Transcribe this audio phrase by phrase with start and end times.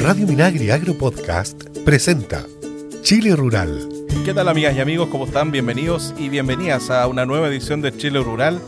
[0.00, 2.46] Radio Minagri Agro Podcast presenta
[3.02, 3.88] Chile Rural.
[4.24, 5.08] ¿Qué tal amigas y amigos?
[5.10, 5.50] ¿Cómo están?
[5.50, 8.60] Bienvenidos y bienvenidas a una nueva edición de Chile Rural,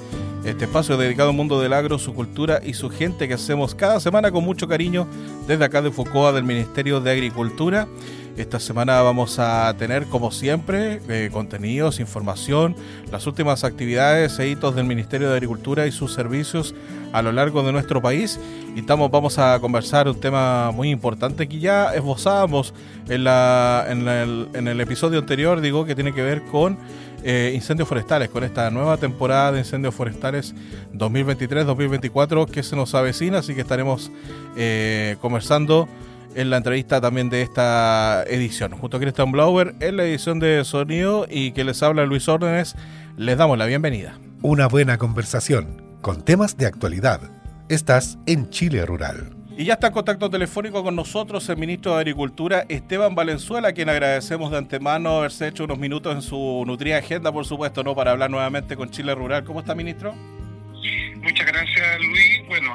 [0.44, 4.00] este espacio dedicado al mundo del agro, su cultura y su gente que hacemos cada
[4.00, 5.06] semana con mucho cariño
[5.46, 7.88] desde acá de Focoa del Ministerio de Agricultura.
[8.36, 12.76] Esta semana vamos a tener, como siempre, eh, contenidos, información,
[13.10, 16.72] las últimas actividades e hitos del Ministerio de Agricultura y sus servicios
[17.12, 18.38] a lo largo de nuestro país.
[18.76, 22.74] Y estamos, vamos a conversar un tema muy importante que ya esbozábamos
[23.08, 26.78] en, la, en, en el episodio anterior, digo, que tiene que ver con
[27.22, 30.54] eh, incendios forestales, con esta nueva temporada de incendios forestales
[30.94, 34.10] 2023-2024 que se nos avecina, así que estaremos
[34.56, 35.88] eh, conversando
[36.34, 38.72] en la entrevista también de esta edición.
[38.72, 42.76] Junto a Christian Blauer en la edición de sonido y que les habla Luis Órdenes,
[43.16, 44.18] les damos la bienvenida.
[44.42, 47.20] Una buena conversación con temas de actualidad.
[47.68, 49.37] Estás en Chile Rural.
[49.58, 53.72] Y ya está en contacto telefónico con nosotros el ministro de Agricultura, Esteban Valenzuela, a
[53.72, 57.92] quien agradecemos de antemano haberse hecho unos minutos en su nutrida agenda, por supuesto, ¿no?
[57.96, 59.42] Para hablar nuevamente con Chile Rural.
[59.42, 60.14] ¿Cómo está, ministro?
[60.14, 62.46] Muchas gracias, Luis.
[62.46, 62.72] Bueno,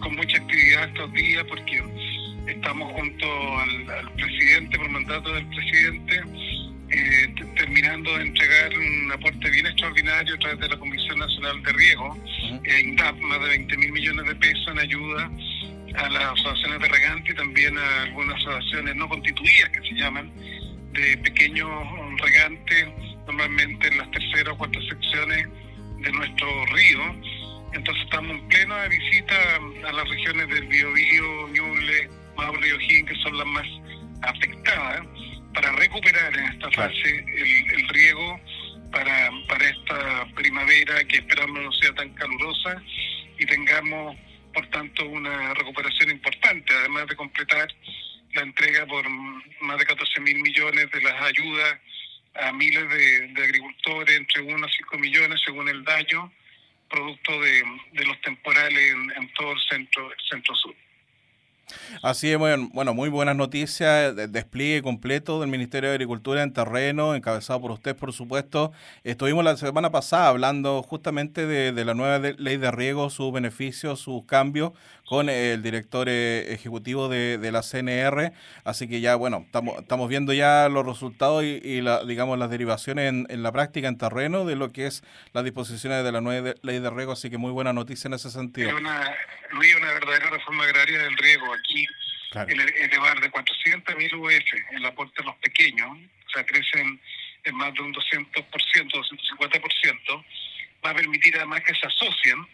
[0.00, 1.82] con mucha actividad estos días porque
[2.46, 3.26] estamos junto
[3.60, 6.20] al, presidente, por mandato del presidente,
[6.90, 11.72] eh, terminando de entregar un aporte bien extraordinario a través de la Comisión Nacional de
[11.72, 15.30] Riego, uh más de 20 mil millones de pesos en ayuda
[15.94, 20.32] a las asociaciones de regantes y también a algunas asociaciones no constituidas que se llaman,
[20.92, 21.70] de pequeños
[22.18, 22.88] regantes,
[23.26, 25.48] normalmente en las terceras o cuartas secciones
[26.00, 27.00] de nuestro río.
[27.72, 29.34] Entonces estamos en plena visita
[29.86, 33.66] a las regiones del Biobío, Ñuble, Maule y O'Higgins, que son las más
[34.22, 35.06] afectadas,
[35.54, 38.40] para recuperar en esta fase el, riego
[38.92, 42.82] para, para esta primavera que esperamos no sea tan calurosa
[43.38, 44.16] y tengamos,
[44.58, 47.72] por tanto, una recuperación importante, además de completar
[48.32, 51.78] la entrega por más de 14 mil millones de las ayudas
[52.34, 56.32] a miles de, agricultores, entre 1 a 5 millones según el daño,
[56.90, 57.62] producto de,
[58.04, 60.74] los temporales en, todo centro, el centro sur.
[62.02, 67.60] Así es, bueno, muy buenas noticias, despliegue completo del Ministerio de Agricultura en terreno, encabezado
[67.60, 68.72] por usted, por supuesto.
[69.04, 74.24] Estuvimos la semana pasada hablando justamente de, la nueva ley de riego, sus beneficios, sus
[74.24, 74.72] cambios,
[75.08, 78.32] con el director eh, ejecutivo de, la CNR.
[78.64, 79.46] Así que ya, bueno,
[79.78, 84.44] estamos, viendo ya los resultados y, la, digamos, las derivaciones en, la práctica, en terreno,
[84.44, 85.02] de lo que es
[85.32, 87.12] las disposiciones de la nueva ley de riego.
[87.12, 88.76] Así que muy buena noticia en ese sentido.
[88.76, 89.14] Una
[89.92, 91.86] verdadera reforma agraria del riego aquí
[92.34, 97.00] elevar de 400.000 UF el aporte a los pequeños, o sea, crecen
[97.44, 100.24] en más de un 200%, 250%,
[100.84, 102.46] va a permitir además que se asocien.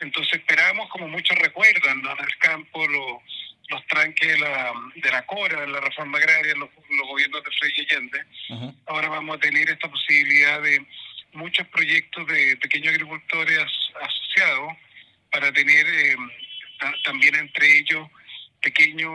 [0.00, 5.60] Entonces esperamos, como muchos recuerdan, en el campo los tranques de la, de la CORA,
[5.60, 8.74] de la reforma agraria, los, los gobiernos de Frei Allende.
[8.86, 10.84] Ahora vamos a tener esta posibilidad de
[11.32, 13.58] muchos proyectos de pequeños agricultores
[14.00, 14.74] asociados
[15.30, 16.16] para tener eh,
[17.04, 18.06] también entre ellos
[18.62, 19.12] pequeños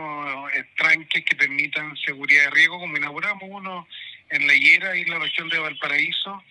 [0.76, 3.88] tranques que permitan seguridad de riego, como inauguramos uno
[4.30, 6.42] en La Higuera y la región de Valparaíso,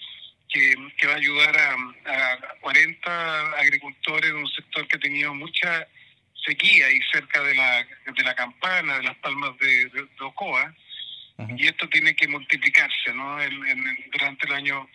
[0.50, 0.76] que,
[1.06, 5.88] va a ayudar a, a, 40 agricultores de un sector que ha tenido mucha
[6.46, 7.86] sequía y cerca de la,
[8.16, 10.74] de la campana, de las palmas de, Ocoa,
[11.56, 13.38] y esto tiene que multiplicarse, ¿no?
[14.12, 14.90] durante el año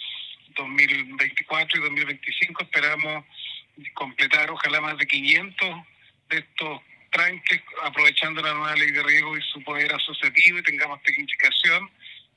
[0.56, 3.24] 2024 y 2025 esperamos
[3.94, 5.70] completar ojalá más de 500
[6.30, 6.80] de estos
[7.12, 11.88] tranques, aprovechando la nueva ley de riego y su poder asociativo y tengamos tecnificación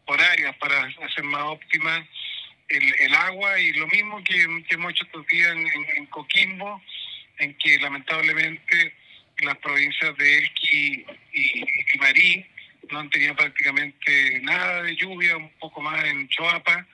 [0.06, 2.08] por áreas para hacer más óptima
[2.70, 3.60] el, agua.
[3.60, 6.82] Y lo mismo que, hemos hecho estos días en, Coquimbo,
[7.40, 8.94] en que lamentablemente
[9.40, 12.46] las provincias de Elqui y, Marí
[12.92, 16.86] no han tenido prácticamente nada de lluvia, un poco más en Choapa,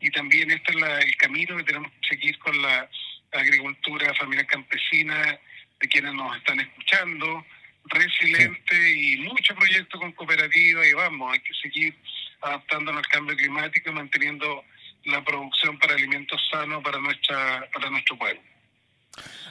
[0.00, 2.88] y también este es el camino que tenemos que seguir con la
[3.32, 5.38] agricultura familiar campesina
[5.80, 7.44] de quienes nos están escuchando,
[7.86, 11.94] resiliente y mucho proyecto con cooperativa y vamos, hay que seguir
[12.42, 14.64] adaptándonos al cambio climático y manteniendo
[15.04, 18.40] la producción para alimentos sanos para nuestra para nuestro pueblo.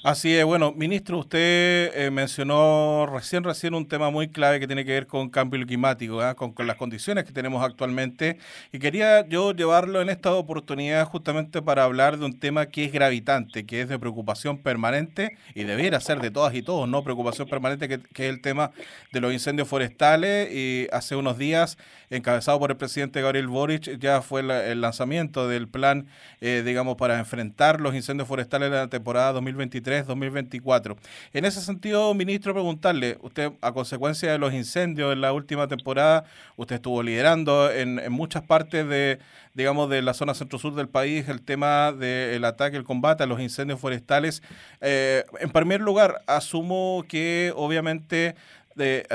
[0.02, 4.86] Así es, bueno, ministro, usted eh, mencionó recién, recién un tema muy clave que tiene
[4.86, 6.36] que ver con cambio climático, ¿ah?
[6.36, 8.38] con, las condiciones que tenemos actualmente,
[8.72, 12.94] y quería yo llevarlo en esta oportunidad justamente para hablar de un tema que es
[12.94, 17.04] gravitante, que es de preocupación permanente, y debiera ser de todas y todos, ¿no?
[17.04, 18.72] Preocupación permanente, que, es el tema
[19.12, 21.78] de los incendios forestales, y hace unos días,
[22.10, 26.08] encabezado por el presidente Gabriel Boric, ya fue el lanzamiento del plan,
[26.40, 30.98] eh, digamos, para enfrentar los incendios forestales de la temporada 2023 2023-2024.
[31.34, 36.26] En ese sentido, ministro, preguntarle, usted a consecuencia de los incendios en la última temporada,
[36.56, 39.20] usted estuvo liderando en, muchas partes de,
[39.54, 43.40] digamos, de la zona centro-sur del país el tema del ataque, el combate a los
[43.40, 44.42] incendios forestales.
[44.82, 48.36] Eh, en primer lugar, asumo que obviamente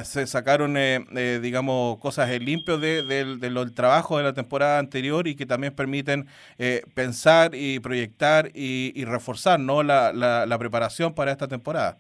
[0.05, 5.27] se sacaron, eh, eh, digamos, cosas en limpio de, del trabajo de la temporada anterior
[5.27, 6.27] y que también permiten
[6.59, 9.83] eh, pensar y proyectar y, reforzar ¿no?
[9.83, 11.99] La, la, preparación para esta temporada.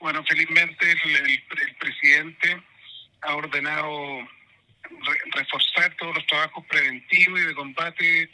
[0.00, 1.42] Bueno, felizmente el,
[1.78, 2.62] presidente
[3.22, 4.28] ha ordenado
[5.34, 8.30] reforzar todos los trabajos preventivos y de combate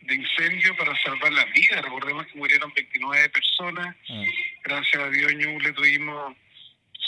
[0.00, 1.82] de incendio para salvar las vidas.
[1.82, 3.96] Recordemos que murieron 29 personas.
[4.08, 4.24] Mm.
[4.64, 6.34] Gracias a Dios, le tuvimos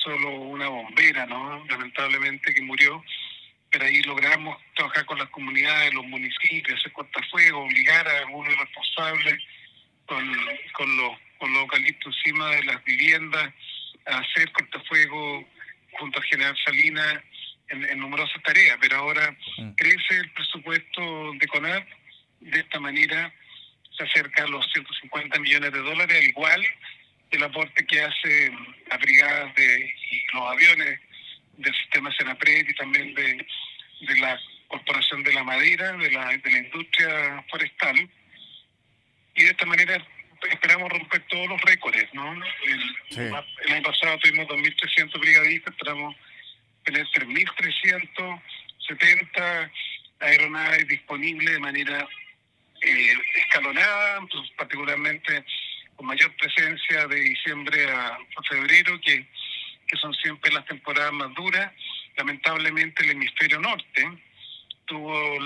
[0.03, 1.65] solo una bombera, ¿no?
[1.67, 3.05] Lamentablemente que murió,
[3.71, 9.39] pero ahí logramos trabajar con las comunidades, los municipios, hacer cortafuegos, obligar a algunos responsables
[10.07, 10.37] con,
[10.73, 11.13] con los
[11.43, 13.53] con los eucaliptos encima de las viviendas
[14.07, 15.45] a hacer cortafuegos
[15.99, 17.19] junto a General Salinas
[17.69, 19.73] en, numerosas tareas, pero ahora mm.
[19.73, 21.85] crece el presupuesto de CONAP,
[22.39, 23.35] de esta manera
[23.97, 26.65] se acerca a los 150 millones de dólares, al igual
[27.33, 28.53] el aporte que hace
[28.89, 31.01] las brigadas de, y los aviones
[31.57, 33.47] del sistema Senapred y también de,
[34.01, 34.39] de la
[34.69, 38.11] Corporación de la Madera, de la, de la industria forestal.
[39.35, 40.05] Y de esta manera
[40.51, 42.35] esperamos romper todos los récords, ¿no?
[42.35, 42.43] El,
[43.17, 43.35] el
[43.73, 46.15] año pasado tuvimos 2.300 brigadistas, esperamos
[46.85, 49.71] tener 3.370
[50.21, 52.07] aeronaves disponibles de manera
[52.83, 55.45] eh, escalonada, pues, particularmente
[56.03, 58.19] con mayor presencia de diciembre a,
[58.49, 59.25] febrero, que,
[59.87, 61.73] que son siempre las temporadas más duras.
[62.17, 64.09] Lamentablemente el hemisferio norte
[64.87, 65.39] tuvo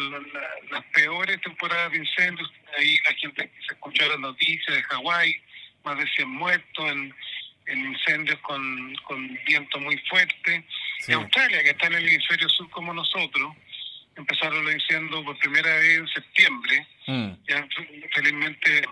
[0.70, 2.50] las peores temporadas de incendios.
[2.78, 5.36] Ahí la gente se escuchó las noticias de Hawái,
[5.84, 7.14] más de 100 muertos en,
[7.66, 10.64] en incendios con, con viento muy fuerte.
[11.06, 13.54] Y Australia, que está en el hemisferio sur como nosotros,
[14.16, 16.86] empezaron los incendios por primera vez en septiembre.
[17.06, 17.30] Mm.
[17.46, 17.68] Ya
[18.14, 18.88] felizmente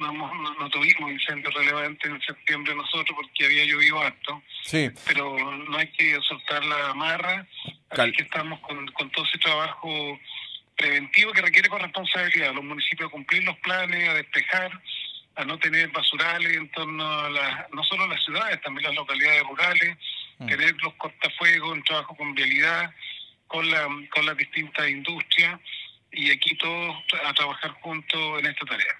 [0.00, 0.12] no,
[0.58, 4.42] no, tuvimos incendios relevantes en septiembre nosotros porque había llovido harto.
[4.62, 4.90] Sí.
[5.06, 7.46] Pero no hay que soltar la amarra.
[7.90, 10.18] Así que estamos con, con todo ese trabajo
[10.76, 12.54] preventivo que requiere corresponsabilidad.
[12.54, 14.80] Los municipios a cumplir los planes, a despejar,
[15.36, 19.42] a no tener basurales en torno a las, no solo las ciudades, también las localidades
[19.42, 19.96] rurales,
[20.38, 20.46] mm.
[20.46, 22.94] tener los cortafuegos, un trabajo con vialidad,
[23.46, 25.60] con, la, con las distintas industrias
[26.12, 28.96] y aquí todos a trabajar juntos en esta tarea.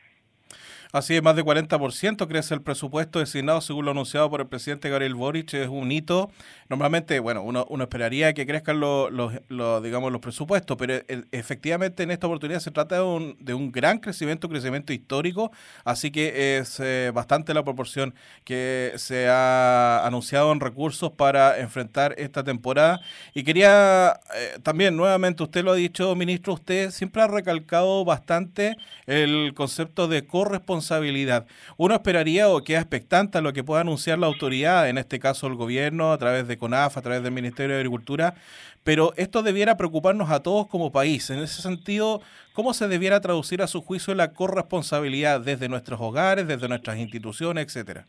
[0.93, 4.91] Así es, más de 40% crece el presupuesto designado según lo anunciado por el presidente
[4.91, 5.55] Gabriel Boric.
[5.55, 6.33] Es un hito.
[6.69, 12.03] Normalmente, bueno, uno, uno esperaría que crezcan los, los, digamos, los presupuestos, pero e, efectivamente
[12.03, 15.53] en esta oportunidad se trata de un, de un gran crecimiento, crecimiento histórico.
[15.85, 22.17] Así que es eh, bastante la proporción que se ha anunciado en recursos para enfrentar
[22.19, 23.01] esta temporada.
[23.33, 28.77] Y quería eh, también, nuevamente, usted lo ha dicho, ministro, usted siempre ha recalcado bastante
[29.07, 31.47] el concepto de corresponsabilidad responsabilidad.
[31.77, 35.47] Uno esperaría o queda expectante a lo que pueda anunciar la autoridad, en este caso
[35.47, 38.35] el gobierno, a través de CONAF, a través del Ministerio de Agricultura,
[38.83, 41.29] pero esto debiera preocuparnos a todos como país.
[41.31, 42.23] En ese sentido,
[42.55, 47.67] ¿cómo se debiera traducir a su juicio la corresponsabilidad desde nuestros hogares, desde nuestras instituciones,
[47.67, 48.07] etcétera?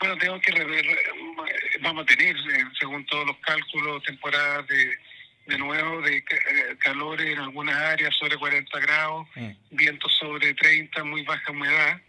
[0.00, 0.84] Bueno, tengo que rever,
[1.82, 4.98] vamos a tener, eh, según todos los cálculos, temporadas de
[5.46, 6.24] de nuevo de eh,
[6.78, 9.50] calor en algunas áreas sobre 40 grados, mm.
[9.70, 12.00] viento sobre 30, muy baja humedad,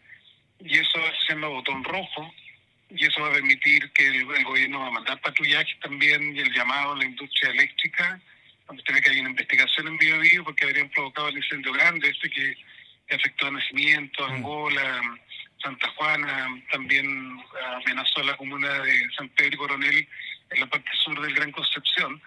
[0.59, 2.33] y eso va siendo botón rojo,
[2.89, 6.53] y eso va a permitir que el, gobierno va a mandar patrullaje también y el
[6.53, 8.19] llamado a la industria eléctrica,
[8.67, 11.73] donde se ve que hay una investigación en Bio, Bio porque habrían provocado el incendio
[11.73, 12.55] grande este que,
[13.13, 14.31] afectó a Nacimiento, mm.
[14.31, 15.19] Angola,
[15.61, 17.37] Santa Juana, también
[17.75, 20.07] amenazó a la comuna de San Pedro y Coronel
[20.51, 22.21] en la parte sur del Gran Concepción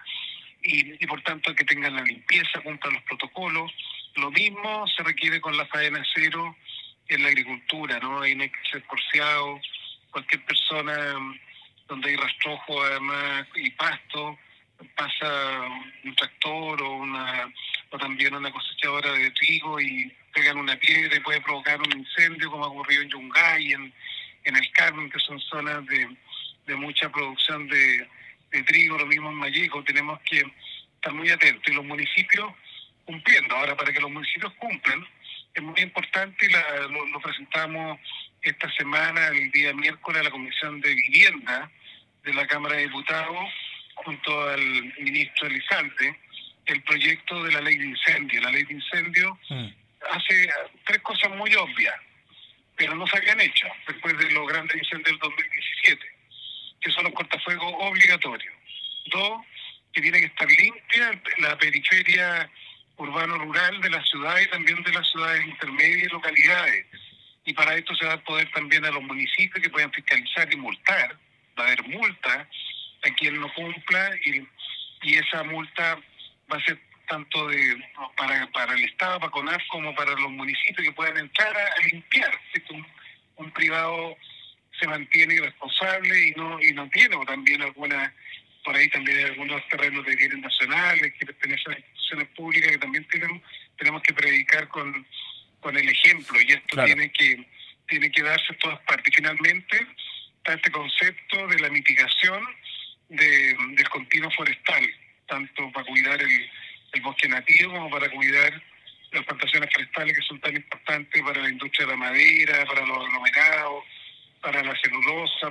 [0.61, 3.71] y, por tanto que tengan la limpieza, cumplan los protocolos.
[4.15, 6.55] Lo mismo se requiere con la faena cero
[7.07, 8.21] en la agricultura, ¿no?
[8.21, 9.59] Ahí no hay que ser porciado.
[10.11, 10.93] Cualquier persona
[11.87, 14.37] donde hay rastrojo además y pasto,
[14.95, 15.67] pasa
[16.03, 17.51] un tractor o una
[17.91, 22.51] o también una cosechadora de trigo y pegan una piedra y puede provocar un incendio
[22.51, 23.93] como ha ocurrido en Yungay, en,
[24.43, 26.07] en el Carmen, que son zonas de,
[26.67, 28.07] de mucha producción de,
[28.51, 30.43] de trigo, lo mismo en Mayeco, tenemos que
[30.95, 32.51] estar muy atentos y los municipios
[33.05, 33.55] cumpliendo.
[33.55, 35.05] Ahora, para que los municipios cumplan,
[35.53, 37.99] es muy importante y lo, presentamos
[38.41, 41.71] esta semana, el día miércoles, a la Comisión de Vivienda
[42.23, 43.49] de la Cámara de Diputados,
[43.95, 44.61] junto al
[44.99, 46.19] ministro Elizalde,
[46.65, 48.41] el proyecto de la ley de incendio.
[48.41, 49.67] La ley de incendio mm.
[50.11, 50.49] hace
[50.85, 51.95] tres cosas muy obvias.
[52.75, 56.18] pero no se habían hecho después de los grandes incendios del 2017,
[56.81, 58.53] que son los cortafuegos obligatorios.
[59.07, 59.41] Dos,
[59.93, 62.49] que tiene que estar limpia la periferia
[62.97, 66.85] urbano-rural de la ciudad y también de las ciudades intermedias y localidades.
[67.45, 70.57] Y para esto se va a poder también a los municipios que puedan fiscalizar y
[70.57, 71.17] multar.
[71.57, 72.47] Va a haber multa
[73.03, 74.47] a quien no cumpla y,
[75.03, 75.97] y esa multa
[76.51, 77.75] va a ser tanto de
[78.15, 82.39] para, para el Estado, para CONAF, como para los municipios que puedan entrar a, limpiar.
[82.69, 82.85] Un,
[83.37, 84.15] un privado
[84.79, 88.13] se mantiene irresponsable y no y no tiene, o también alguna
[88.63, 92.77] por ahí también hay algunos terrenos de bienes nacionales que pertenecen a instituciones públicas que
[92.77, 93.41] también tenemos
[93.77, 95.05] tenemos que predicar con,
[95.59, 97.45] con el ejemplo y esto tiene que
[97.87, 99.13] tiene que darse en todas partes.
[99.15, 99.87] Finalmente
[100.37, 102.45] está este concepto de la mitigación
[103.09, 104.87] de, del continuo forestal,
[105.27, 106.49] tanto para cuidar el,
[106.93, 108.61] el bosque nativo como para cuidar
[109.11, 113.05] las plantaciones forestales que son tan importantes para la industria de la madera, para los
[113.05, 113.48] aglomerados,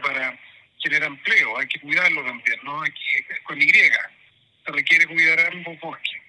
[0.02, 0.38] para
[0.78, 1.58] generar empleo.
[1.58, 2.82] Hay que cuidarlo también, ¿no?
[3.44, 3.70] Con Y.
[3.70, 6.20] Se requiere cuidar ambos bosques.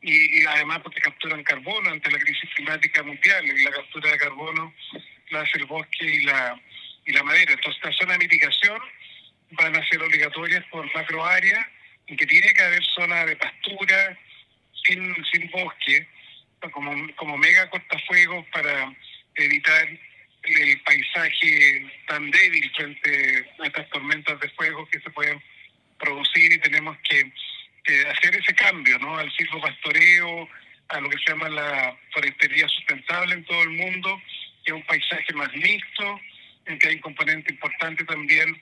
[0.00, 3.44] Y, además porque capturan carbono ante la crisis climática mundial.
[3.46, 4.74] Y la captura de carbono
[5.30, 6.60] la hace el bosque y la,
[7.06, 7.52] y la madera.
[7.52, 8.80] Entonces, las zonas de mitigación
[9.52, 11.70] van a ser obligatorias por macro área
[12.06, 14.18] y que tiene que haber zonas de pastura,
[14.84, 16.06] sin, sin bosque,
[16.72, 18.94] como, como mega cortafuegos para
[19.34, 19.88] evitar
[20.42, 25.42] el paisaje tan débil frente a estas tormentas de fuego que se pueden
[25.98, 27.32] producir y tenemos que,
[28.10, 29.16] hacer ese cambio ¿no?
[29.16, 30.46] al pastoreo
[30.88, 34.20] a lo que se llama la forestería sustentable en todo el mundo,
[34.64, 36.20] que es un paisaje más mixto,
[36.66, 38.60] en que hay un componente importante también,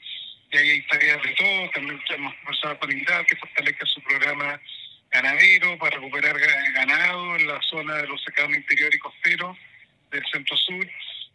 [0.52, 4.60] y ahí hay tareas de todos, también hemos conversado con INDAL, que fortalezca su programa
[5.10, 6.38] ganadero para recuperar
[6.72, 9.56] ganado en la zona de los secados interior y costeros
[10.10, 10.88] del centro sur,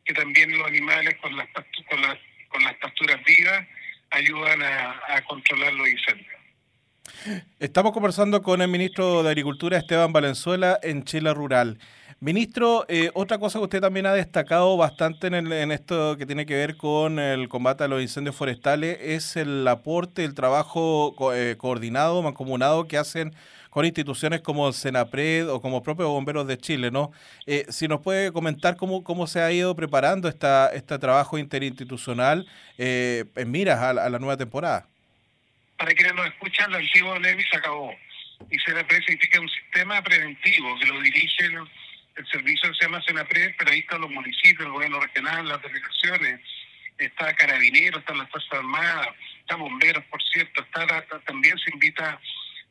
[0.05, 1.47] que también los animales con las,
[1.89, 2.17] con las,
[2.49, 3.67] con las pasturas vivas
[4.11, 6.27] ayudan a, controlar los incendios.
[7.59, 11.77] Estamos conversando con el ministro de Agricultura, Esteban Valenzuela, en Chile Rural.
[12.19, 16.45] Ministro, eh, otra cosa que usted también ha destacado bastante en, en, esto que tiene
[16.45, 21.55] que ver con el combate a los incendios forestales es el aporte, el trabajo eh,
[21.57, 23.33] coordinado, mancomunado que hacen
[23.71, 27.11] con instituciones como el Senapred o como propios bomberos de Chile, ¿no?
[27.47, 32.45] Eh, si nos puede comentar cómo, cómo se ha ido preparando esta, este trabajo interinstitucional
[32.77, 34.87] eh, en miras a, la nueva temporada.
[35.77, 37.95] Para quienes nos escuchan, el antiguo NEMI se acabó.
[38.49, 43.55] Y Senapred significa un sistema preventivo que lo dirige el, servicio que se llama Senapred,
[43.57, 46.41] pero ahí están los municipios, el gobierno regional, las delegaciones,
[46.97, 49.07] está Carabineros, están las Fuerzas Armadas,
[49.39, 52.19] está Bomberos, por cierto, está, también se invita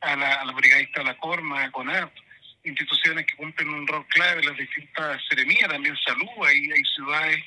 [0.01, 2.13] a la, a la brigadista La Corma, a CONAP,
[2.65, 7.41] instituciones que cumplen un rol clave, las distintas seremías, también salud, ahí hay ciudades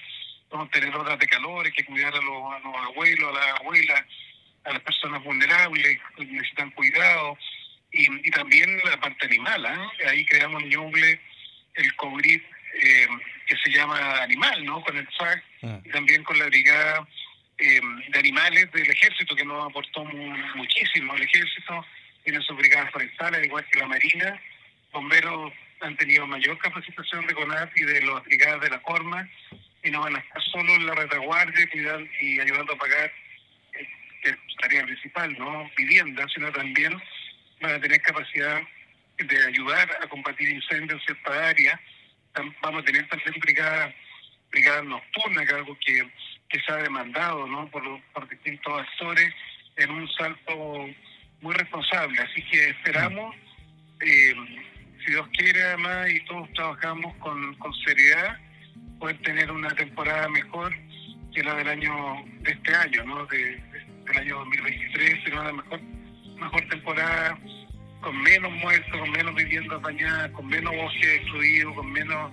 [0.50, 3.60] donde tener horas de calor, hay que cuidar a los, a los abuelos, a las
[3.60, 4.04] abuelas,
[4.66, 7.38] a las personas vulnerables que necesitan cuidado,
[7.92, 10.08] y, y también la parte animal, ¿eh?
[10.10, 11.20] ahí creamos en Ñuble
[11.76, 12.42] el COBRID
[12.82, 13.08] eh,
[13.46, 14.82] que se llama Animal, ¿no?
[14.82, 15.80] Con el SAC, ah.
[15.84, 17.08] y también con la brigada
[17.58, 20.04] eh, de animales del ejército que nos aportó
[20.56, 21.14] muchísimo.
[21.16, 21.86] El ejército
[22.24, 24.42] tiene sus brigadas forestales, igual que la Marina.
[24.92, 29.28] Bomberos han tenido mayor capacitación de CONAF y de las brigadas de la Corma
[29.84, 31.68] y no van a estar solo en la retaguardia
[32.22, 33.12] y ayudando a pagar,
[33.74, 33.88] eh,
[34.22, 37.02] que es tarea principal, no vivienda, sino también
[37.62, 38.62] van a tener capacidad
[39.18, 41.82] de ayudar a combatir incendios en cierta área.
[42.62, 43.94] Vamos a tener también brigadas
[44.54, 46.10] brigadas nocturnas, que es algo que,
[46.48, 47.68] que se ha demandado ¿no?
[47.70, 49.34] por, por distintos actores
[49.78, 50.88] en un salto
[51.44, 52.20] muy responsable.
[52.20, 53.36] Así que esperamos,
[54.00, 54.34] eh,
[55.06, 58.40] si Dios quiere además y todos trabajamos con, con seriedad,
[59.00, 60.74] poder tener una temporada mejor
[61.36, 61.94] que la del año
[62.42, 63.26] de este año, ¿no?
[63.26, 63.62] De,
[64.06, 65.82] del año 2023, será una mejor,
[66.40, 67.38] mejor temporada
[68.02, 72.32] con menos muertos, con menos viviendas dañadas, con menos bosques destruidos, con menos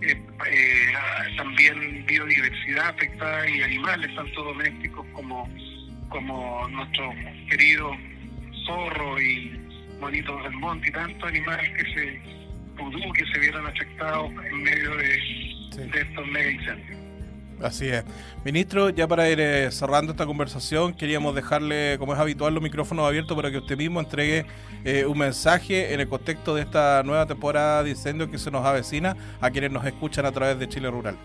[0.00, 0.92] eh, eh,
[1.36, 5.48] también biodiversidad afectada y animales, tanto domésticos como,
[6.08, 7.14] como nuestros
[7.50, 7.96] queridos
[8.68, 9.58] zorro y
[10.00, 12.20] monitos del monte y tantos animales que se
[12.76, 16.98] pudo que se vieron afectados en medio de, estos mega incendios.
[17.62, 18.04] Así es.
[18.44, 23.04] Ministro, ya para ir eh, cerrando esta conversación, queríamos dejarle, como es habitual, los micrófonos
[23.04, 24.46] abiertos para que usted mismo entregue
[24.84, 28.64] eh, un mensaje en el contexto de esta nueva temporada de incendios que se nos
[28.64, 31.16] avecina a quienes nos escuchan a través de Chile Rural.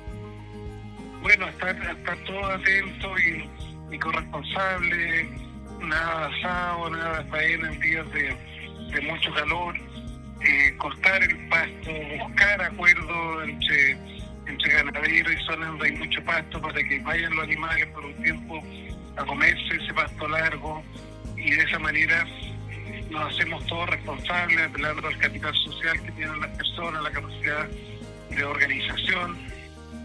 [1.22, 5.53] Bueno, estar, estar todo atento y, y corresponsable
[5.84, 9.76] nada asado, nada de faena en días de, mucho calor,
[10.42, 13.98] eh, cortar el pasto, buscar acuerdos entre
[14.46, 18.14] entre ganaderos y zonas donde hay mucho pasto para que vayan los animales por un
[18.22, 18.62] tiempo
[19.16, 20.84] a comerse ese pasto largo.
[21.38, 22.26] Y de esa manera
[23.10, 27.70] nos hacemos todos responsables, apelando al capital social que tienen las personas, la capacidad
[28.30, 29.38] de organización,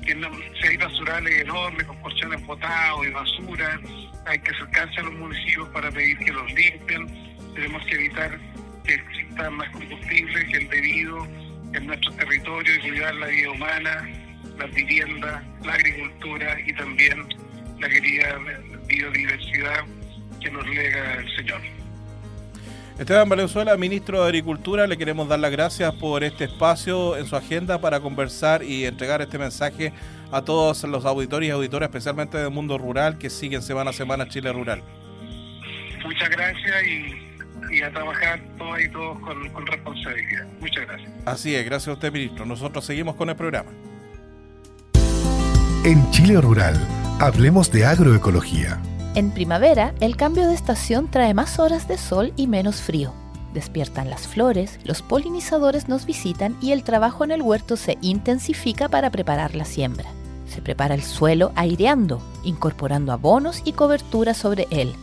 [0.07, 0.31] que no,
[0.61, 3.81] si hay basurales enormes con porciones botados y basura,
[4.27, 8.39] hay que acercarse a los municipios para pedir que los limpien, tenemos que evitar
[8.85, 11.27] que exista más combustible que el debido
[11.75, 14.09] en nuestro territorio y cuidar la vida humana,
[14.59, 17.29] las viviendas, la agricultura y también
[17.79, 18.39] la querida
[18.87, 19.85] biodiversidad
[20.41, 21.78] que nos lega el Señor.
[22.99, 27.37] Esteban Valenzuela, ministro de Agricultura, le queremos dar las gracias por este espacio en su
[27.37, 29.93] agenda para conversar y entregar este mensaje
[30.33, 34.29] a todos los auditores y auditoras, especialmente del mundo rural, que siguen semana a semana
[34.29, 34.83] Chile Rural.
[36.05, 36.75] Muchas gracias
[37.71, 40.47] y, a trabajar todos y todos con, con responsabilidad.
[40.59, 41.13] Muchas gracias.
[41.25, 42.47] Así es, gracias a usted, ministro.
[42.47, 43.71] Nosotros seguimos con el programa.
[45.85, 46.75] En Chile Rural,
[47.21, 48.81] hablemos de agroecología.
[49.19, 53.13] En primavera, el cambio de estación trae más horas de sol y menos frío.
[53.53, 58.89] Despiertan las flores, los polinizadores nos visitan y el trabajo en el huerto se intensifica
[58.89, 60.09] para preparar la siembra.
[60.47, 64.95] Se prepara el suelo aireando, incorporando abonos y cobertura sobre él.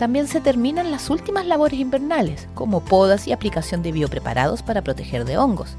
[0.00, 5.24] También se terminan las últimas labores invernales, como podas y aplicación de biopreparados para proteger
[5.24, 5.76] de hongos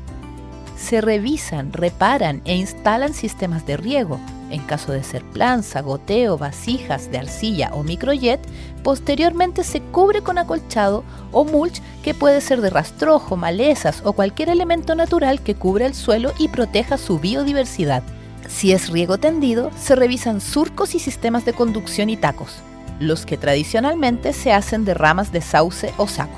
[0.81, 4.19] se revisan, reparan e instalan sistemas de riego.
[4.51, 8.41] En caso de ser planza, goteo, vasijas de arcilla o microjet,
[8.83, 14.49] posteriormente se cubre con acolchado o mulch que puede ser de rastrojo, malezas o cualquier
[14.49, 18.03] elemento natural que cubra el suelo y proteja su biodiversidad.
[18.49, 22.57] Si es riego tendido, se revisan surcos y sistemas de conducción y tacos,
[22.99, 26.37] los que tradicionalmente se hacen de ramas de sauce o saco.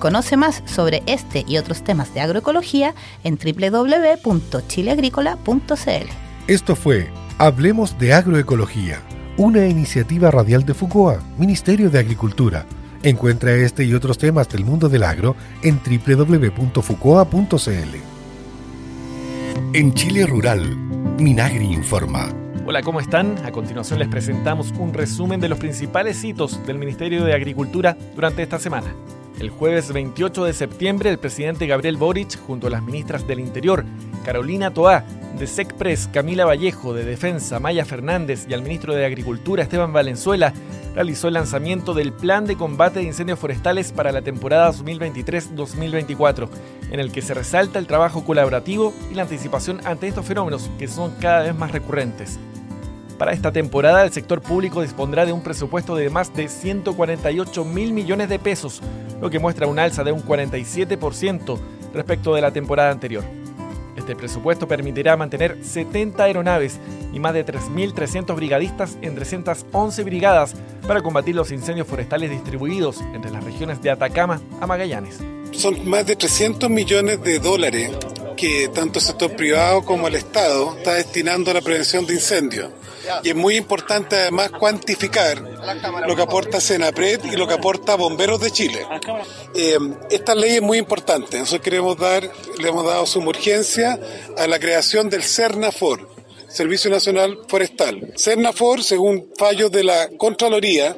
[0.00, 6.23] Conoce más sobre este y otros temas de agroecología en www.chileagrícola.cl.
[6.46, 7.08] Esto fue
[7.38, 9.00] Hablemos de Agroecología,
[9.38, 12.66] una iniciativa radial de FUCOA, Ministerio de Agricultura.
[13.02, 16.76] Encuentra este y otros temas del mundo del agro en www.fucoa.cl.
[19.72, 20.76] En Chile Rural,
[21.18, 22.28] Minagri informa.
[22.66, 23.38] Hola, ¿cómo están?
[23.46, 28.42] A continuación les presentamos un resumen de los principales hitos del Ministerio de Agricultura durante
[28.42, 28.94] esta semana.
[29.40, 33.86] El jueves 28 de septiembre, el presidente Gabriel Boric, junto a las ministras del Interior,
[34.24, 35.04] Carolina Toá,
[35.38, 40.52] de SECPRES, Camila Vallejo, de Defensa, Maya Fernández y al ministro de Agricultura, Esteban Valenzuela,
[40.94, 46.48] realizó el lanzamiento del Plan de Combate de Incendios Forestales para la temporada 2023-2024,
[46.90, 50.88] en el que se resalta el trabajo colaborativo y la anticipación ante estos fenómenos que
[50.88, 52.38] son cada vez más recurrentes.
[53.18, 57.92] Para esta temporada, el sector público dispondrá de un presupuesto de más de 148 mil
[57.92, 58.80] millones de pesos,
[59.20, 61.58] lo que muestra un alza de un 47%
[61.92, 63.24] respecto de la temporada anterior.
[64.04, 66.78] Este presupuesto permitirá mantener 70 aeronaves
[67.14, 70.54] y más de 3.300 brigadistas en 311 brigadas
[70.86, 75.20] para combatir los incendios forestales distribuidos entre las regiones de Atacama a Magallanes.
[75.52, 77.92] Son más de 300 millones de dólares
[78.36, 82.72] que tanto el sector privado como el Estado está destinando a la prevención de incendios.
[83.22, 85.42] Y es muy importante además cuantificar
[86.06, 88.86] lo que aporta Senapred y lo que aporta Bomberos de Chile.
[89.54, 89.78] Eh,
[90.10, 91.38] esta ley es muy importante.
[91.38, 93.98] Nosotros queremos dar, le hemos dado suma urgencia
[94.36, 96.08] a la creación del CERNAFOR,
[96.48, 98.12] Servicio Nacional Forestal.
[98.16, 100.96] CERNAFOR, según fallos de la Contraloría,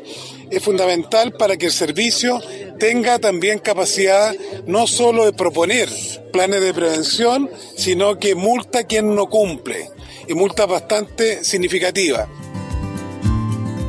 [0.51, 2.41] es fundamental para que el servicio
[2.79, 4.35] tenga también capacidad
[4.67, 5.89] no solo de proponer
[6.33, 9.89] planes de prevención, sino que multa a quien no cumple
[10.29, 12.29] y multas bastante significativas.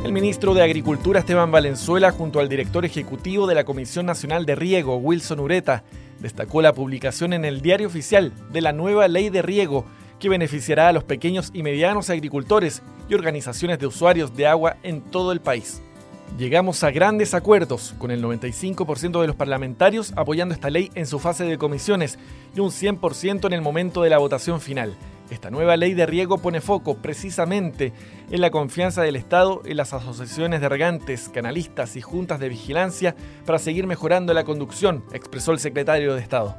[0.04, 4.54] El ministro de Agricultura Esteban Valenzuela junto al director ejecutivo de la Comisión Nacional de
[4.54, 5.84] Riego, Wilson Ureta,
[6.20, 9.84] destacó la publicación en el diario oficial de la nueva ley de riego
[10.18, 15.02] que beneficiará a los pequeños y medianos agricultores y organizaciones de usuarios de agua en
[15.02, 15.82] todo el país.
[16.36, 21.18] Llegamos a grandes acuerdos, con el 95% de los parlamentarios apoyando esta ley en su
[21.18, 22.18] fase de comisiones
[22.54, 24.96] y un 100% en el momento de la votación final.
[25.30, 27.92] Esta nueva ley de riego pone foco precisamente
[28.30, 33.14] en la confianza del Estado en las asociaciones de regantes, canalistas y juntas de vigilancia
[33.44, 36.56] para seguir mejorando la conducción, expresó el secretario de Estado.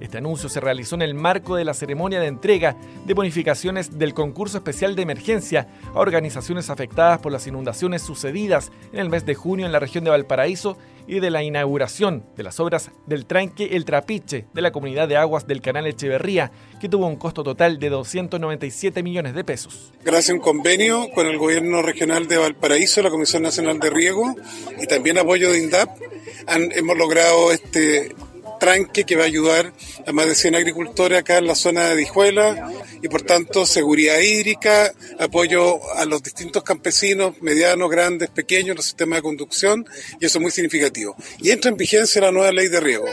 [0.00, 4.14] Este anuncio se realizó en el marco de la ceremonia de entrega de bonificaciones del
[4.14, 9.34] concurso especial de emergencia a organizaciones afectadas por las inundaciones sucedidas en el mes de
[9.34, 10.78] junio en la región de Valparaíso
[11.10, 15.16] y de la inauguración de las obras del tranque El Trapiche de la comunidad de
[15.16, 19.92] aguas del canal Echeverría, que tuvo un costo total de 297 millones de pesos.
[20.04, 24.36] Gracias a un convenio con el gobierno regional de Valparaíso, la Comisión Nacional de Riego
[24.80, 25.98] y también apoyo de INDAP,
[26.46, 28.14] hemos logrado este
[28.60, 29.72] tranque que va a ayudar
[30.06, 32.70] a más de 100 agricultores acá en la zona de Dijuela
[33.02, 39.18] y por tanto seguridad hídrica, apoyo a los distintos campesinos, medianos, grandes, pequeños, los sistemas
[39.18, 39.84] de conducción
[40.20, 41.16] y eso es muy significativo.
[41.40, 43.06] Y entra en vigencia la nueva ley de riego.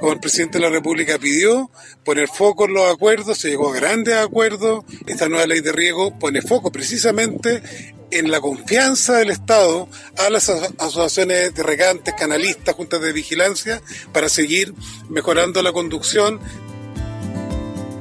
[0.00, 1.70] Como el presidente de la República pidió,
[2.04, 6.18] poner foco en los acuerdos, se llegó a grandes acuerdos, esta nueva ley de riego
[6.18, 7.62] pone foco precisamente
[8.10, 14.28] en la confianza del Estado a las asociaciones de regantes, canalistas, juntas de vigilancia, para
[14.28, 14.74] seguir
[15.08, 16.40] mejorando la conducción.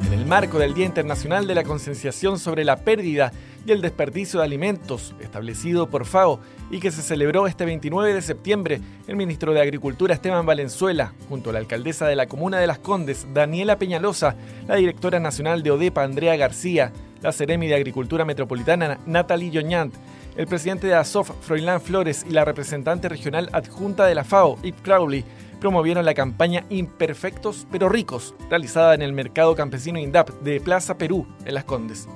[0.05, 3.33] En el marco del Día Internacional de la Concienciación sobre la Pérdida
[3.65, 6.39] y el Desperdicio de Alimentos, establecido por FAO
[6.71, 11.49] y que se celebró este 29 de septiembre, el ministro de Agricultura Esteban Valenzuela, junto
[11.49, 15.71] a la alcaldesa de la Comuna de Las Condes, Daniela Peñalosa, la directora nacional de
[15.71, 19.93] ODEPA, Andrea García, la Seremi de Agricultura Metropolitana, Natalie Yoñant,
[20.35, 24.81] el presidente de ASOF, Froilán Flores, y la representante regional adjunta de la FAO, Ip
[24.83, 25.25] Crowley,
[25.59, 31.25] promovieron la campaña Imperfectos pero ricos, realizada en el mercado campesino INDAP de Plaza Perú,
[31.45, 32.07] en Las Condes.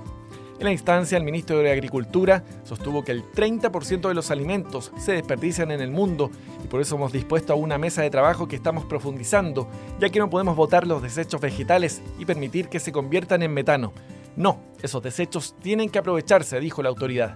[0.61, 5.13] En la instancia, el ministro de Agricultura sostuvo que el 30% de los alimentos se
[5.13, 6.29] desperdician en el mundo
[6.63, 9.67] y por eso hemos dispuesto a una mesa de trabajo que estamos profundizando,
[9.99, 13.91] ya que no podemos botar los desechos vegetales y permitir que se conviertan en metano.
[14.35, 17.35] No, esos desechos tienen que aprovecharse, dijo la autoridad.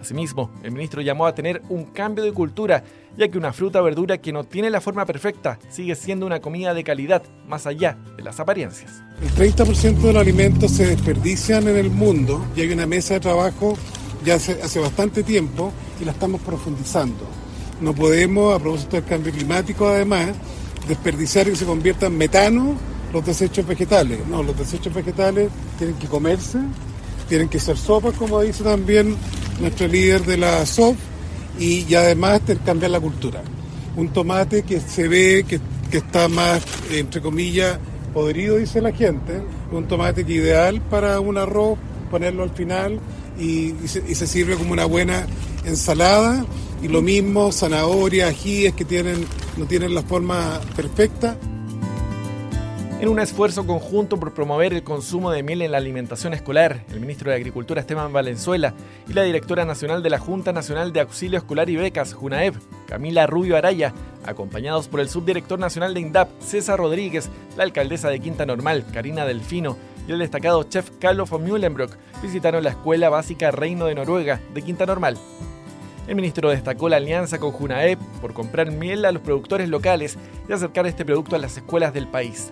[0.00, 2.82] Asimismo, el ministro llamó a tener un cambio de cultura,
[3.18, 6.40] ya que una fruta o verdura que no tiene la forma perfecta sigue siendo una
[6.40, 9.02] comida de calidad, más allá de las apariencias.
[9.20, 13.20] El 30% de los alimentos se desperdician en el mundo y hay una mesa de
[13.20, 13.76] trabajo
[14.24, 17.26] ya hace, hace bastante tiempo y la estamos profundizando.
[17.82, 20.30] No podemos, a propósito del cambio climático, además,
[20.88, 22.76] desperdiciar y que se convierta en metano
[23.12, 24.18] los desechos vegetales.
[24.28, 26.58] No, los desechos vegetales tienen que comerse,
[27.28, 29.16] tienen que ser sopas, como dice también
[29.60, 30.96] nuestro líder de la SOP,
[31.58, 33.42] y, además cambiar la cultura.
[33.96, 35.60] Un tomate que se ve que,
[35.96, 37.78] está más, entre comillas,
[38.14, 39.42] podrido, dice la gente,
[39.72, 41.78] un tomate que ideal para un arroz,
[42.10, 43.00] ponerlo al final
[43.38, 45.26] y, se, y sirve como una buena
[45.64, 46.44] ensalada.
[46.82, 51.36] Y lo mismo, zanahorias, ajíes que tienen, no tienen la forma perfecta,
[53.00, 57.00] en un esfuerzo conjunto por promover el consumo de miel en la alimentación escolar, el
[57.00, 58.74] ministro de Agricultura Esteban Valenzuela
[59.08, 63.26] y la directora nacional de la Junta Nacional de Auxilio Escolar y Becas, JUNAEB, Camila
[63.26, 63.94] Rubio Araya,
[64.26, 69.24] acompañados por el subdirector nacional de INDAP, César Rodríguez, la alcaldesa de Quinta Normal, Karina
[69.24, 74.42] Delfino, y el destacado chef Carlos von Mühlenbrock, visitaron la Escuela Básica Reino de Noruega
[74.52, 75.16] de Quinta Normal.
[76.06, 80.52] El ministro destacó la alianza con JUNAEB por comprar miel a los productores locales y
[80.52, 82.50] acercar este producto a las escuelas del país.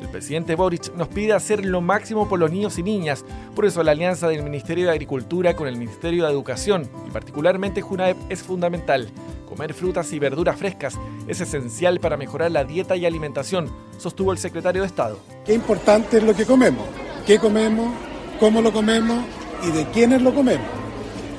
[0.00, 3.82] El presidente Boric nos pide hacer lo máximo por los niños y niñas, por eso
[3.82, 8.42] la alianza del Ministerio de Agricultura con el Ministerio de Educación y particularmente JUNAEP es
[8.42, 9.08] fundamental.
[9.48, 14.38] Comer frutas y verduras frescas es esencial para mejorar la dieta y alimentación, sostuvo el
[14.38, 15.18] secretario de Estado.
[15.46, 16.84] Qué importante es lo que comemos,
[17.26, 17.94] qué comemos,
[18.38, 19.24] cómo lo comemos
[19.66, 20.66] y de quiénes lo comemos.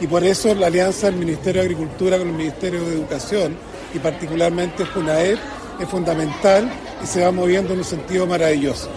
[0.02, 3.56] Y por eso la alianza del Ministerio de Agricultura con el Ministerio de Educación
[3.94, 5.38] y particularmente JUNAEP
[5.80, 6.72] es fundamental
[7.04, 8.90] y se va moviendo en un sentido maravilloso.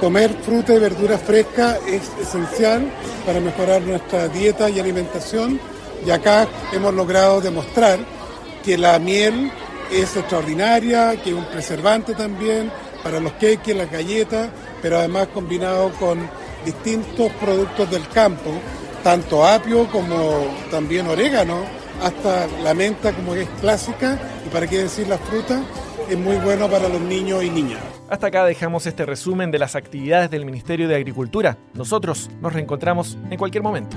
[0.00, 2.88] Comer fruta y verduras frescas es esencial
[3.26, 5.60] para mejorar nuestra dieta y alimentación
[6.06, 7.98] y acá hemos logrado demostrar
[8.64, 9.50] que la miel
[9.90, 12.70] es extraordinaria, que es un preservante también
[13.02, 14.50] para los cakes, las galletas,
[14.82, 16.18] pero además combinado con
[16.64, 18.52] distintos productos del campo,
[19.02, 21.64] tanto apio como también orégano,
[22.02, 25.60] hasta la menta como es clásica, y para qué decir las frutas,
[26.08, 27.80] es muy bueno para los niños y niñas.
[28.08, 31.58] Hasta acá dejamos este resumen de las actividades del Ministerio de Agricultura.
[31.74, 33.96] Nosotros nos reencontramos en cualquier momento.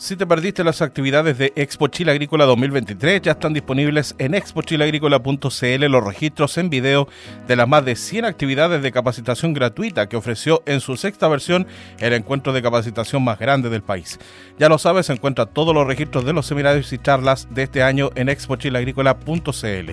[0.00, 5.84] Si te perdiste las actividades de Expo Chile Agrícola 2023, ya están disponibles en expochileagrícola.cl
[5.90, 7.06] los registros en video
[7.46, 11.66] de las más de 100 actividades de capacitación gratuita que ofreció en su sexta versión
[11.98, 14.18] el encuentro de capacitación más grande del país.
[14.58, 18.08] Ya lo sabes, encuentra todos los registros de los seminarios y charlas de este año
[18.14, 19.90] en expochileagrícola.cl.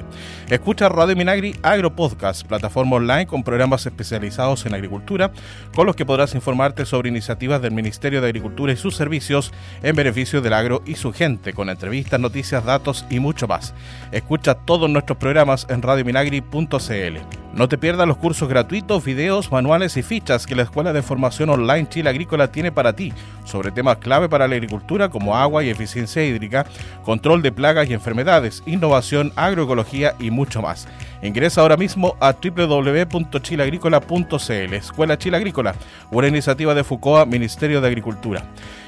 [0.49, 5.33] Escucha Radio Minagri Agro Podcast, plataforma online con programas especializados en agricultura,
[5.75, 9.51] con los que podrás informarte sobre iniciativas del Ministerio de Agricultura y sus servicios
[9.83, 13.73] en beneficio del agro y su gente, con entrevistas, noticias, datos y mucho más.
[14.13, 17.17] Escucha todos nuestros programas en radiominagri.cl.
[17.53, 21.49] No te pierdas los cursos gratuitos, videos, manuales y fichas que la Escuela de Formación
[21.49, 23.11] Online Chile Agrícola tiene para ti
[23.45, 26.67] sobre temas clave para la agricultura como agua y eficiencia hídrica,
[27.03, 30.87] control de plagas y enfermedades, innovación, agroecología y mucho más.
[31.23, 35.73] Ingresa ahora mismo a www.chileagrícola.cl, Escuela Chile Agrícola,
[36.11, 38.43] una iniciativa de FUCOA, Ministerio de Agricultura.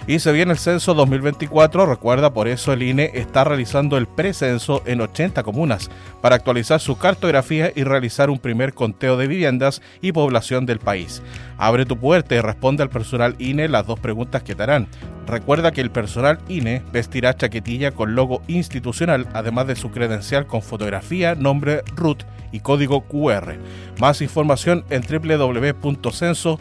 [0.10, 4.82] Y se viene el censo 2024, recuerda, por eso el INE está realizando el precenso
[4.88, 10.12] en 80 comunas para actualizar su cartografía y realizar un primer conteo de viviendas y
[10.12, 11.22] población del país.
[11.60, 14.88] Abre tu puerta y responde al personal INE las dos preguntas que te harán.
[15.28, 20.64] Recuerda que el personal INE vestirá chaquetilla con logo institucional, además de su credencial con
[20.64, 23.58] fotografía, nombre, RUT y código QR.
[24.00, 26.60] Más información en www.censo.cl.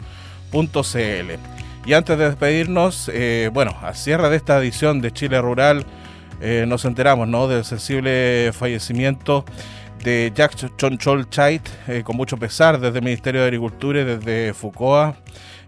[1.89, 5.87] Y antes de despedirnos, eh, bueno, a cierre de esta edición de Chile Rural,
[6.39, 7.47] eh, nos enteramos ¿no?
[7.47, 9.43] del sensible fallecimiento
[10.03, 14.53] de Jack Chonchol Chait, eh, con mucho pesar desde el Ministerio de Agricultura y desde
[14.53, 15.15] Foucault.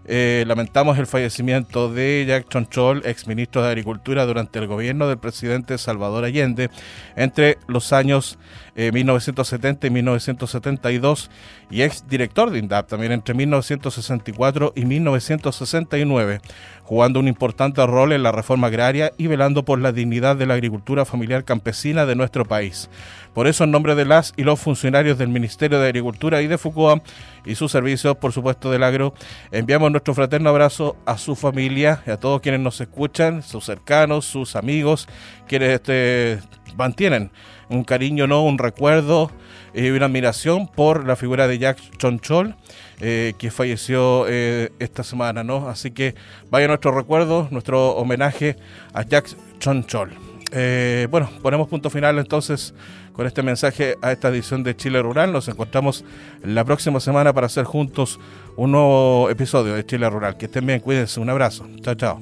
[0.06, 5.18] Eh, lamentamos el fallecimiento de Jack Chonchol, ex ministro de Agricultura durante el gobierno del
[5.18, 6.70] presidente Salvador Allende
[7.16, 8.38] entre los años
[8.74, 11.30] 1970 y 1972
[11.70, 16.40] y ex director de INDAP también entre 1964 y 1969,
[16.82, 20.54] jugando un importante rol en la reforma agraria y velando por la dignidad de la
[20.54, 22.90] agricultura familiar campesina de nuestro país.
[23.34, 26.58] Por eso, en nombre de las y los funcionarios del Ministerio de Agricultura y de
[26.58, 27.02] Foucault
[27.46, 29.14] y sus servicios, por supuesto, del agro,
[29.52, 34.26] enviamos nuestro fraterno abrazo a su familia y a todos quienes nos escuchan, sus cercanos,
[34.26, 35.08] sus amigos,
[35.48, 36.40] quienes este,
[36.76, 37.30] mantienen
[37.68, 39.30] un cariño, no un recuerdo
[39.74, 42.54] y una admiración por la figura de Jack Chonchol,
[43.00, 45.68] eh, que falleció eh, esta semana, ¿no?
[45.68, 46.14] Así que
[46.50, 48.56] vaya nuestro recuerdo, nuestro homenaje
[48.92, 50.12] a Jack Chonchol.
[50.54, 52.74] Eh, bueno, ponemos punto final entonces
[53.14, 55.32] con este mensaje a esta edición de Chile Rural.
[55.32, 56.04] Nos encontramos
[56.44, 58.20] la próxima semana para hacer juntos
[58.56, 60.36] un nuevo episodio de Chile Rural.
[60.36, 61.20] Que estén bien, cuídense.
[61.20, 61.66] Un abrazo.
[61.82, 62.20] Chao, chao.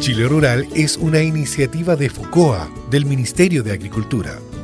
[0.00, 4.38] Chile Rural es una iniciativa de FUCOA, del Ministerio de Agricultura.